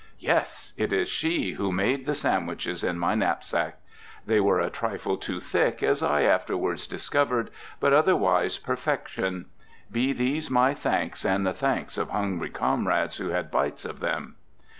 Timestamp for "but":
7.79-7.93